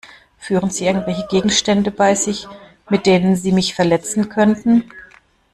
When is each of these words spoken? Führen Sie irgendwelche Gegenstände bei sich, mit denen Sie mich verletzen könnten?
Führen 0.39 0.71
Sie 0.71 0.87
irgendwelche 0.87 1.27
Gegenstände 1.27 1.91
bei 1.91 2.15
sich, 2.15 2.47
mit 2.89 3.05
denen 3.05 3.35
Sie 3.35 3.51
mich 3.51 3.75
verletzen 3.75 4.29
könnten? 4.29 4.89